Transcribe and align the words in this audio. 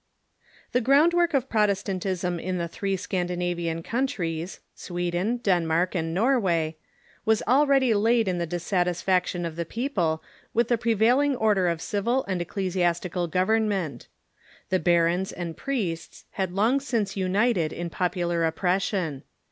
]The 0.71 0.81
groundwork 0.81 1.35
of 1.35 1.47
Protestantism 1.47 2.39
in 2.39 2.57
the 2.57 2.67
three 2.67 2.97
Scandinavian 2.97 3.83
countries— 3.83 4.59
Sweden, 4.87 5.37
Denmark, 5.37 5.93
and 5.93 6.17
Norwa}"— 6.17 6.73
was 7.23 7.43
already 7.47 7.93
laid 7.93 8.27
in 8.27 8.39
the 8.39 8.47
dissatisfaction 8.47 9.45
of 9.45 9.57
the 9.57 9.63
people 9.63 10.23
with 10.55 10.69
the 10.69 10.77
prevailing 10.79 11.35
order 11.35 11.67
of 11.67 11.83
civil 11.83 12.25
and 12.27 12.41
ecclesiastical 12.41 13.27
government. 13.27 14.07
The 14.69 14.79
barons 14.79 15.31
and 15.31 15.55
priests 15.55 16.25
had 16.31 16.51
long 16.51 16.79
since 16.79 17.15
united 17.15 17.71
in 17.71 17.91
popular 17.91 18.43
oppression. 18.43 19.21